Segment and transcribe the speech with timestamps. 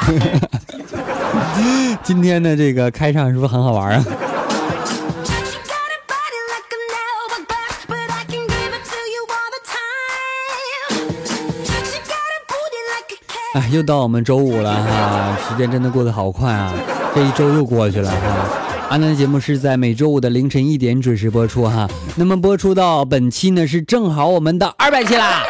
[2.02, 4.04] 今天的这个开场是不是很好玩啊？
[13.52, 16.72] 哎，又到我们周五了哈，时间真的过得好快啊！
[17.14, 18.16] 这一周又过去了哈。
[18.90, 21.88] 阿南的节目是在每周五的凌晨一点准时播出哈。
[22.14, 25.42] 那么播出到本期呢，是正好我们的二百期啦。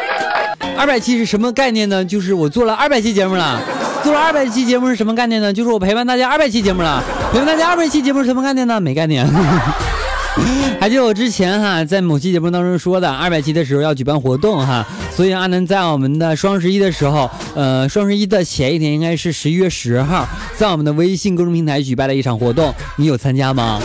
[0.75, 2.03] 二百期是什么概念呢？
[2.03, 3.61] 就是我做了二百期节目了。
[4.03, 5.53] 做了二百期节目是什么概念呢？
[5.53, 7.03] 就是我陪伴大家二百期节目了。
[7.31, 8.79] 陪伴大家二百期节目是什么概念呢？
[8.79, 9.27] 没概念。
[10.79, 23.79] 还记得我之前哈在某期节目当中说的，二百期的时候要举办活动哈，所以阿南在我们的双十一的时候，呃，双十一的前一天应该是十一月十号，在我们的微信公众平台举办了一场活动，你有参加吗？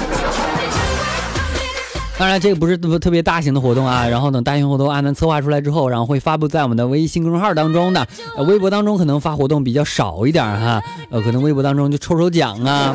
[2.18, 4.08] 当然，这个不是特特别大型的活动啊。
[4.08, 8.06] 然后等大型活动阿南策划出来之后，然后会发布在我们的微信公众号当中的。
[8.38, 12.94] 呃，微博当中可能发活动比较少一点哈，呃，可能微博当中就抽抽奖啊，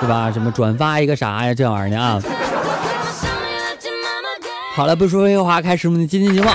[0.00, 0.32] 对吧？
[0.32, 2.22] 什么转发一个啥呀，这玩意儿的啊。
[4.74, 6.48] 好了，不说废话，开始我们的今天节目。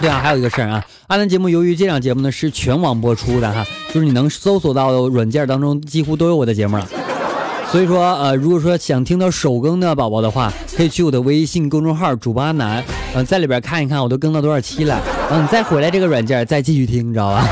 [0.00, 6.88] 对啊，还有一个事儿啊，阿南节目由于这档节目呢是全网播出的哈，就是你能搜索到的软件当中几乎都有我的节目了。
[7.70, 12.82] 所以说，呃，如果说想听到首更的宝宝的话，可以去我的微信公众号主播阿南，
[13.14, 17.46] 嗯，在里边看一看我都更到多少期了，然后你再回来这个软件再继续听，你知道吧？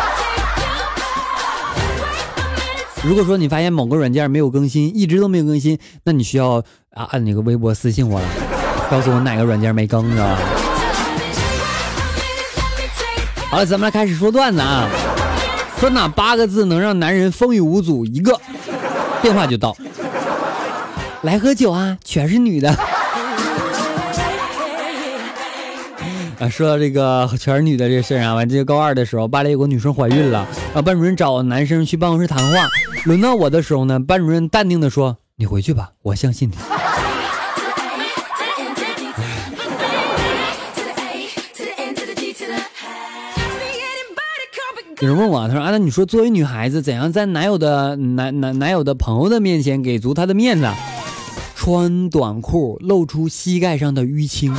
[3.05, 6.57] 如果说你发现某个软件没有更新，一直都没有更新，那你需要
[6.93, 8.27] 啊按那个微博私信我了，
[8.91, 10.39] 告诉我哪个软件没更，知道吧？
[13.51, 14.89] 好了，咱们来开始说段子啊，
[15.79, 18.05] 说哪八个字能让男人风雨无阻？
[18.05, 18.37] 一个
[19.23, 19.77] 电话就到。
[21.23, 21.99] 来喝酒啊！
[22.05, 22.71] 全是女的。
[26.39, 32.69] 啊，说到这个全是女的这事儿啊，完这高二的时候，班里有个女生怀孕了，啊，班主任找男生去办公室谈话。
[33.05, 36.55] 轮到我的时候呢，班主任淡定的说：“你回去吧，我相信你。
[45.01, 50.69] ”有人问我，他说：“啊，那你说作为女孩子，怎样在男友的男男男友的朋友的面前给足他的面子？”
[51.61, 54.55] 穿短裤露出膝盖上的淤青，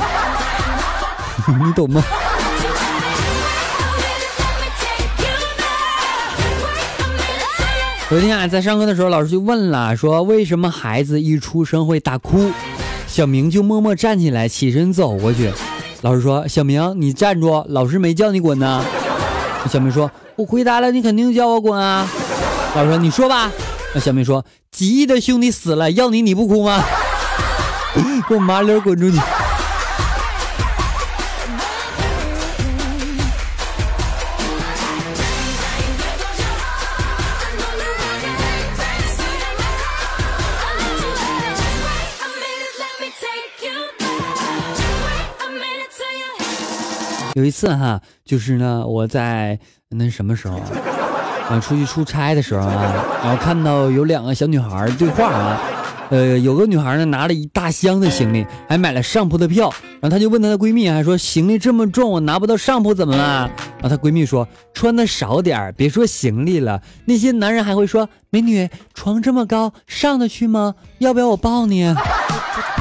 [1.64, 2.04] 你懂吗？
[8.06, 12.52] 昨天啊，在上课的时候，老师就问了，说为什么孩子一出生会大哭？
[13.06, 15.50] 小明就默默站起来，起身走过去。
[16.02, 18.84] 老师说：“小明，你站住，老师没叫你滚呢。”
[19.72, 22.06] 小明说：“我回答了，你肯定叫我滚啊。”
[22.76, 23.50] 老师说：“你说吧。”
[23.94, 26.82] 那小明说：“几亿的兄弟死了，要你你不哭吗？”
[28.28, 29.18] 给我麻溜滚出去！
[47.34, 49.58] 有一次哈，就是呢，我在
[49.88, 50.66] 那什么时候啊，
[51.50, 55.60] 啊出去出差的时候啊，然后看到有两个小女孩对话啊。
[56.10, 63.48] 呃，有个女孩呢，拿了一大箱的行李，还买了上铺的票，然后她就问她的闺蜜，还说行李这么重，我拿不到上铺怎么了？
[63.80, 70.74] 然后她闺蜜说，穿的少点别说行李了，那些男人还会说，美女，床这么高，上得去吗？
[70.98, 71.94] 要不要我抱你？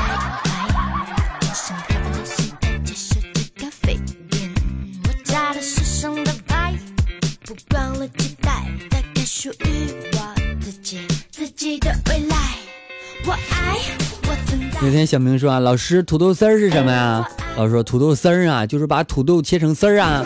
[14.81, 17.27] 有天小明说啊，老师，土豆丝儿是什么呀？
[17.57, 20.23] 老师说土豆丝儿啊，就是把土豆切成丝儿啊。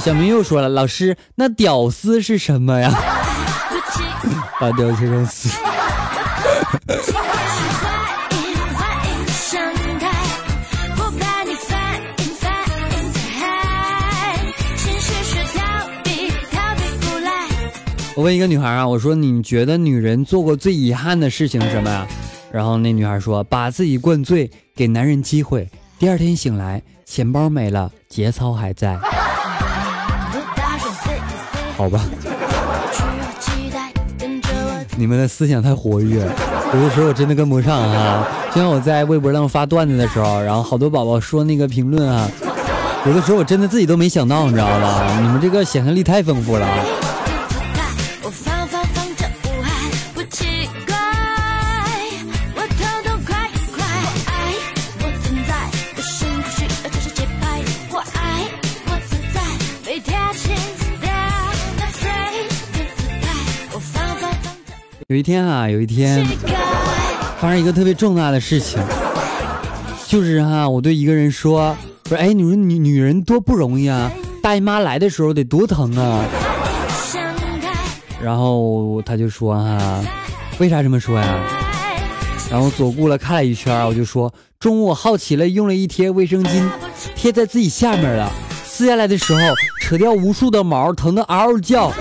[0.00, 2.90] 小明又说了，老师，那屌丝是什么呀？
[4.58, 5.48] 把屌切成丝。
[18.14, 22.04] 我问一个女孩啊，我说你觉得女人做过最遗憾的事情是什么呀？
[22.52, 25.68] 然后那女孩说：“把自己灌醉，给男人机会。
[25.98, 28.98] 第二天醒来，钱包没了，节操还在。”
[31.78, 32.00] 好吧。
[34.94, 36.20] 你们的思想太活跃，
[36.74, 38.28] 有的时候我真的跟不上啊。
[38.54, 42.28] 就像我在微博上发段子的时候，然后好多宝宝说那个评论啊，
[43.06, 45.18] 有的时候我真的自己都没想到，你知道吧？
[45.22, 46.68] 你们这个想象力太丰富了。
[65.12, 66.26] 有一天啊，有一天
[67.38, 68.82] 发生一个特别重大的事情，
[70.06, 71.76] 就是哈，我对一个人说，
[72.08, 74.10] 说，哎，你说女女人多不容易啊，
[74.42, 76.24] 大姨妈来的时候得多疼啊。
[78.22, 80.02] 然后他就说哈，
[80.58, 81.38] 为啥这么说呀？
[82.50, 86.66] 然后左顾了看了一圈，我就说，中午我好奇了，用了一贴卫生巾
[87.14, 88.32] 贴在自己下面了，
[88.64, 89.40] 撕下来的时候
[89.82, 91.92] 扯掉无数的毛，疼得嗷嗷叫。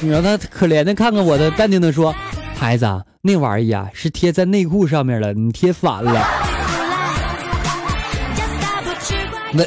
[0.00, 2.14] 你让他可怜的看看我，的淡定的说
[2.54, 2.86] ：“孩子，
[3.20, 6.22] 那玩意儿是贴在内裤上面了，你贴反了。”
[9.52, 9.64] 那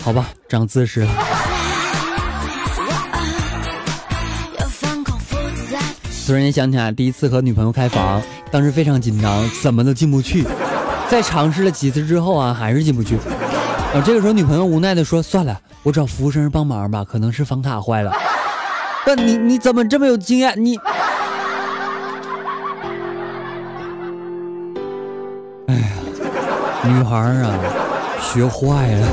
[0.00, 1.08] 好吧，长姿势了。
[6.24, 8.22] 突然间想起来，第一次和女朋友开房，
[8.52, 10.44] 当时非常紧张，怎么都进不去。
[11.08, 13.16] 在尝试了几次之后啊，还是进不去。
[13.16, 18.12] 啊，这个时候女朋友无奈的说：“算了，我找服务生帮忙吧，可能是房卡坏了。”
[19.06, 20.52] 那你你怎么这么有经验？
[20.56, 20.76] 你，
[25.68, 25.86] 哎呀，
[26.82, 27.56] 女孩啊，
[28.20, 29.06] 学坏了，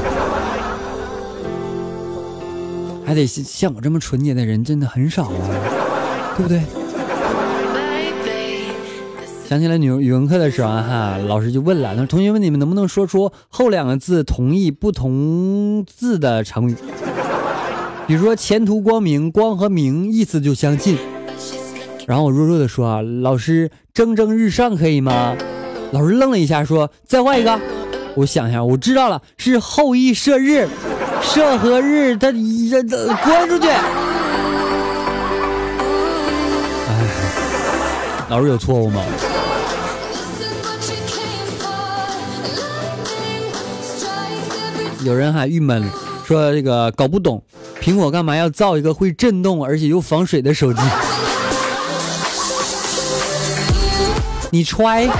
[3.05, 5.47] 还得像我这么纯洁的人真的很少啊，
[6.35, 6.63] 对不对？
[9.47, 16.75] 想起来语文语文课的时候哈，老师就问了，那：“同学们，你们能不能说出后两个字同义不同字的成语？”
[18.05, 20.97] 比如说前途光明，光和明意思就相近。
[22.05, 25.35] 然后我弱弱的说啊，老师蒸蒸日上可以吗？
[25.91, 27.59] 老师愣了一下说，再换一个。
[28.15, 30.67] 我想一下，我知道了，是后羿射日，
[31.21, 33.69] 射和日他这这滚出去。
[36.89, 39.01] 哎，老师有错误吗？
[45.05, 45.83] 有人还郁闷
[46.25, 47.41] 说这个搞不懂。
[47.83, 50.79] 苹果干嘛要造一个会震动而且又防水的手机？
[54.51, 55.09] 你揣。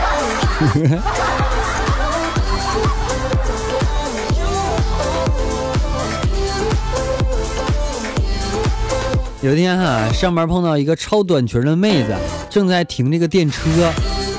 [9.41, 12.15] 有一天哈，上班碰到一个超短裙的妹子，
[12.49, 13.91] 正在停这个电车，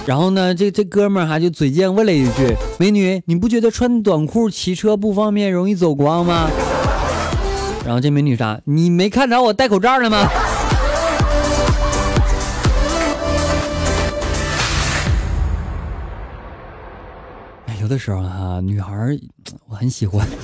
[0.06, 6.48] 然后呢，这这哥们儿哈就嘴贱问了一句：“美女，你不觉得穿短裤骑车不方便，容易走光吗？”
[7.84, 8.58] 然后这美女啥？
[8.64, 10.26] 你没看着我戴口罩呢吗？
[17.66, 18.90] 哎有的时候哈，女孩
[19.68, 20.26] 我很喜欢。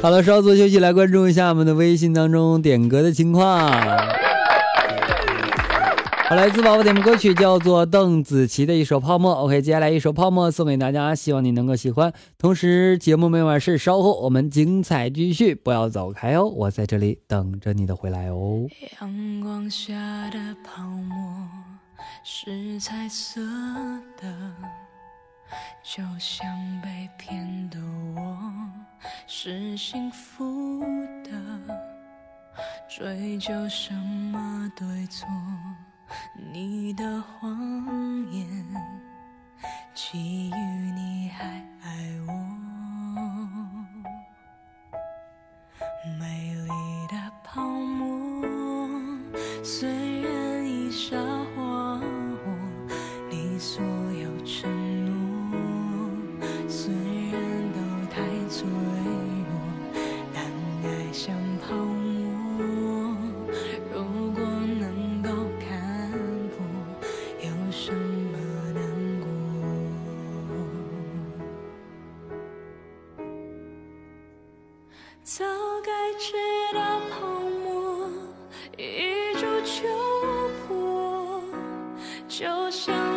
[0.00, 3.68] 好了，稍作休息，来关注一下我们的微信当中点歌的情况。
[6.26, 9.32] 好，来自宝宝点的歌曲叫做邓紫棋的一首《泡沫》。
[9.34, 12.10] OK，接下来一首《泡沫》送给大家，希望你能够喜欢。
[12.38, 18.66] 同时，节目没完事，稍后我们精彩继续，不要走开哦，我在这里等着你的回来哦。
[18.98, 19.92] 阳光下
[20.30, 21.46] 的泡沫
[22.24, 23.42] 是彩色
[24.18, 24.32] 的，
[25.82, 26.46] 就像
[26.82, 27.78] 被骗的
[28.16, 28.42] 我
[29.26, 30.80] 是幸福
[31.22, 31.30] 的，
[32.88, 35.28] 追究什么对错？
[36.52, 37.56] 你的谎
[38.32, 38.46] 言，
[39.94, 41.44] 基于你还
[41.82, 41.88] 爱
[42.26, 42.32] 我，
[82.64, 83.13] 我想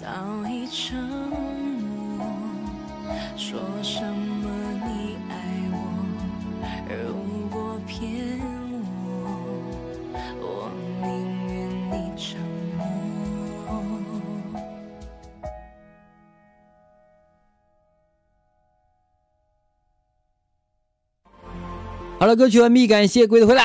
[0.00, 0.06] 早
[0.48, 2.24] 已沉默
[3.36, 4.48] 说什么
[4.86, 5.34] 你爱
[5.72, 5.76] 我
[6.88, 8.40] 如果骗
[9.04, 9.28] 我
[10.40, 11.06] 我宁
[11.48, 12.40] 愿你沉
[12.78, 12.82] 默
[22.18, 23.64] 好了歌曲完毕感谢各位的回来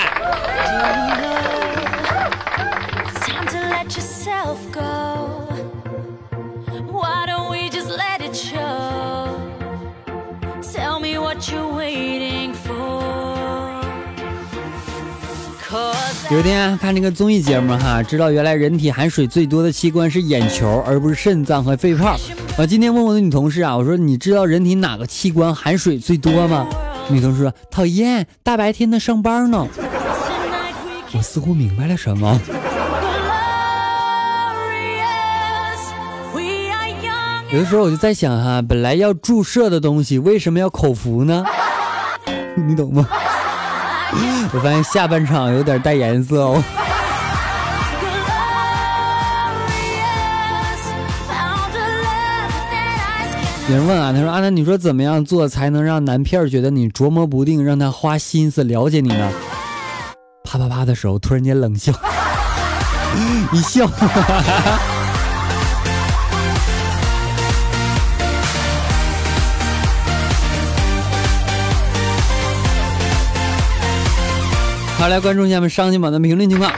[16.31, 22.17] 有一天看那个综艺节目哈，知道原来人体含水最多的器官是眼球，而不是肾脏和肺泡。
[22.57, 26.67] 我今天问我的女同事啊，我说你知道人体哪个器官含水最多吗？
[27.09, 29.67] 女同事说：“讨厌，大白天的上班呢。”
[31.13, 32.39] 我似乎明白了什么。
[37.55, 41.41] 有的时候我就在想哈，本来要注射的东西，为什么要口服呢？
[42.67, 43.07] 你懂吗？
[44.51, 46.61] 我发现下半场有点带颜色哦。
[53.69, 59.31] 有人问啊，他说：“阿南，你说怎么样做才能让男片觉得你琢磨不定，让他花心思了解你呢？”
[60.43, 61.93] 啪啪啪的时候，突然间冷笑，
[63.53, 63.89] 一笑。
[75.05, 76.71] 好，来关注一下我们上期榜的评论情况。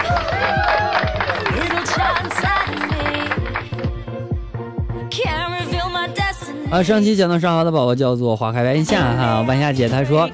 [6.70, 10.30] 啊，上期讲到上好的宝宝叫做花开万夏哈，万夏姐她说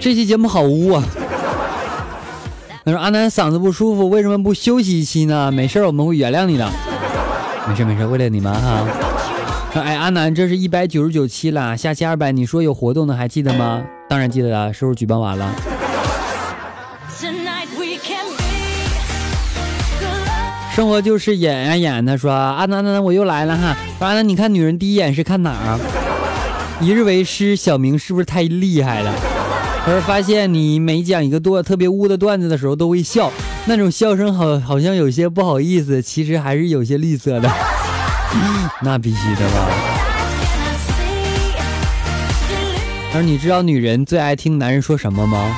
[0.00, 1.04] 这期节目好污啊。
[2.86, 5.52] 她说阿南嗓子不舒服，为什么不休息一期呢？
[5.52, 6.66] 没事我们会原谅你的。
[7.68, 8.86] 没事没事，为了你们哈。
[9.74, 13.82] 哎，阿南，这是一百九十九期了，下期二百，你说有活动的还记得吗？
[14.08, 15.54] 当然记得了，是不是举办完了？
[20.74, 23.76] 生活就是演啊演，他说啊那那那我又来了哈。
[24.00, 25.78] 完了，你看女人第一眼是看哪儿？
[26.80, 29.14] 一日为师，小明是不是太厉害了？
[29.86, 33.30] 他说发现你每讲一个段特别污的段子的时候都会笑，
[33.66, 37.48] 那种笑声好好像有些不好意思，其实还是有些绿色的。
[38.82, 39.70] 那必须的吧？
[43.12, 45.54] 他说你知道女人最爱听男人说什么吗？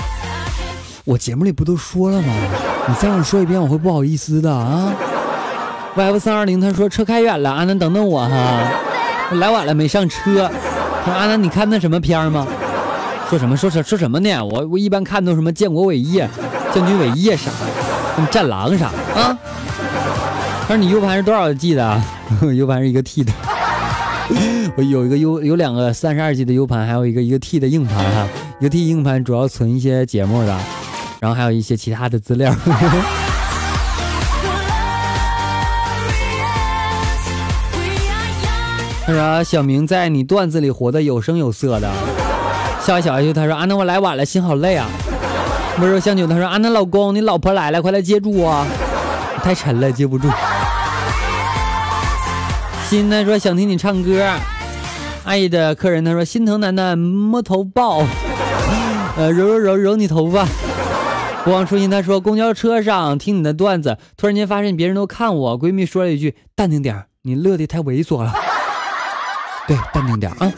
[1.04, 2.34] 我节目里不都说了吗？
[2.88, 4.92] 你再让我说一遍，我会不好意思的啊。
[5.96, 8.70] YF 三二零，他说车开远了，阿南等等我哈，
[9.32, 10.50] 来晚了没上车。
[11.04, 12.46] 他说阿南，你看那什么片吗？
[13.30, 14.44] 说什么说什说什么呢？
[14.44, 16.28] 我我一般看都什么建国伟业、
[16.72, 17.50] 建军伟业啥
[18.18, 19.38] 的，战狼啥啊。
[20.68, 22.02] 他说你 U 盘是多少 G 的？
[22.54, 23.32] U 盘是一个 T 的。
[24.76, 28.28] 我有一个 U 有两个三十二 G 的 U 盘，还有一个一个 T 的硬盘哈。
[28.58, 30.56] 一个 T 硬盘主要存一些节目的，
[31.20, 32.54] 然后还有一些其他的资料。
[39.06, 41.88] 他说：“小明在你段子里活得有声有色的。”
[42.82, 44.88] 笑小就他说：“啊，那我来晚了，心好累啊。”
[45.80, 48.66] 温柔香酒他说：“啊，那老公，你老婆来了，快来接住啊！
[49.44, 50.28] 太沉了，接不住。”
[52.90, 54.28] 心他说：“想听你唱歌。”
[55.22, 58.02] 爱的客人他说：“心疼楠楠，摸头抱，
[59.16, 60.48] 呃揉揉揉揉你头发。”
[61.44, 68.32] 不忘初心他说：“公交车上听你的段子，突然间发现别人都看我。”闺蜜说了一句：“淡定点，你乐的太猥琐了。”
[69.66, 70.52] 对，淡定点啊！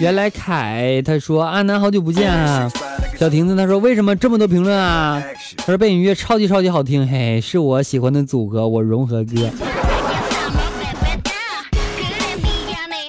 [0.00, 2.68] 原来凯他说阿南好久不见啊，
[3.16, 5.22] 小亭子他说为什么这么多评论啊？
[5.58, 9.50] 他说背景音乐超级超级好听，嘿，是我喜欢的组合，我融合哥，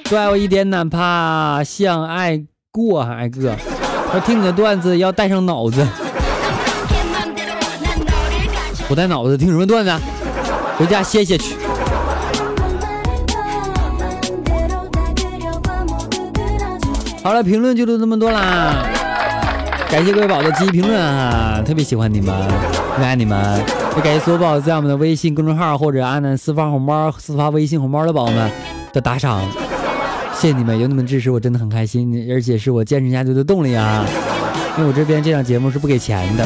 [0.04, 2.40] 拽我一点，哪怕像爱
[2.72, 3.56] 过爱哥。
[4.12, 5.88] 他听你的段子要带上脑子，
[8.88, 9.92] 不带脑子听什么段子？
[10.78, 11.56] 回家歇歇去。
[17.24, 18.86] 好了，评论就都这么多啦，
[19.90, 22.36] 感谢各位宝的积极评论啊，特别喜欢你们，
[22.98, 23.64] 爱你们，
[23.96, 28.52] 也感谢所有宝宝在我们的微信公众号或者阿南私发红包、私发微信红包的宝宝们
[28.92, 29.42] 的打赏，
[30.34, 34.06] 谢谢你们，有你们支持我真的很开心，而且是我坚持下去的动力啊，
[34.78, 36.46] 因为我这边这档节目是不给钱的，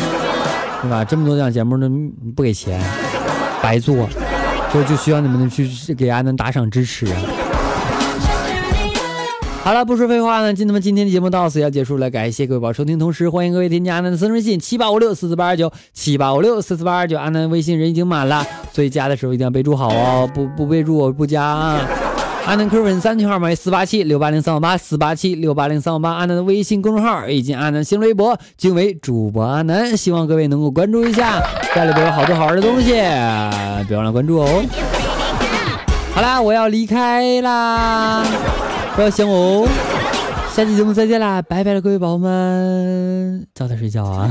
[0.83, 1.03] 对吧？
[1.03, 1.89] 这么多档节目呢
[2.35, 2.79] 不给钱，
[3.63, 4.07] 白做，
[4.71, 7.07] 所以就需要你们去给阿南打赏支持。
[9.67, 21.81] 好了，不说废话呢，今那么今天的节目到此要结束了，感谢各位宝收听，同时欢迎各位添加阿南的私人微信七八五六四四八二九七八五六四四八二九，阿南微信人已经满了，所以加的时候一定要备注好哦，不不备注我不加啊。
[22.45, 31.41] 阿南 Q 粉三群号码四八七六八零三五八四八七六八零三五八，阿南的微信公众号以及阿南新浪微博均为主播阿南，希望各位能够关注一下，
[31.75, 32.93] 家里边有好多好玩的东西，
[33.85, 34.63] 别忘了关注哦。
[36.13, 38.23] 好啦，我要离开啦。
[38.97, 39.69] 不要想我哦，
[40.55, 44.27] 下期节目再见啦，拜拜了，各位宝宝们，早点睡觉啊。